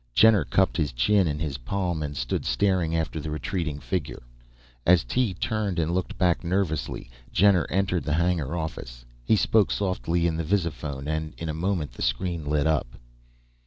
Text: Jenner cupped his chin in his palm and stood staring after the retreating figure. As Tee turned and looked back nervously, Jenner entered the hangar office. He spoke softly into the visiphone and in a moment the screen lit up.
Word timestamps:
Jenner 0.15 0.45
cupped 0.45 0.77
his 0.77 0.91
chin 0.93 1.27
in 1.27 1.37
his 1.37 1.59
palm 1.59 2.01
and 2.01 2.17
stood 2.17 2.43
staring 2.43 2.95
after 2.95 3.19
the 3.19 3.29
retreating 3.29 3.79
figure. 3.79 4.23
As 4.83 5.03
Tee 5.03 5.35
turned 5.35 5.77
and 5.77 5.93
looked 5.93 6.17
back 6.17 6.43
nervously, 6.43 7.11
Jenner 7.31 7.67
entered 7.69 8.03
the 8.05 8.13
hangar 8.17 8.55
office. 8.57 9.05
He 9.23 9.35
spoke 9.35 9.69
softly 9.69 10.25
into 10.25 10.41
the 10.43 10.49
visiphone 10.55 11.05
and 11.07 11.35
in 11.37 11.49
a 11.49 11.53
moment 11.53 11.91
the 11.91 12.01
screen 12.01 12.45
lit 12.47 12.65
up. 12.65 12.87